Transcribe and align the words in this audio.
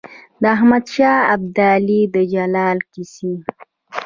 د 0.41 0.43
احمد 0.55 0.85
شاه 0.95 1.19
ابدالي 1.35 2.01
د 2.13 2.15
جلال 2.33 2.79
کیسې. 2.91 3.33